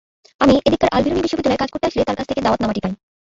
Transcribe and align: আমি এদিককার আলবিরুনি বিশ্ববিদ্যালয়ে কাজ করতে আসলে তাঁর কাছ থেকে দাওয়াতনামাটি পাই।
আমি 0.41 0.53
এদিককার 0.59 0.93
আলবিরুনি 0.93 1.21
বিশ্ববিদ্যালয়ে 1.21 1.61
কাজ 1.61 1.69
করতে 1.71 1.87
আসলে 1.87 2.07
তাঁর 2.07 2.17
কাছ 2.19 2.25
থেকে 2.29 2.43
দাওয়াতনামাটি 2.43 2.81
পাই। 2.83 2.93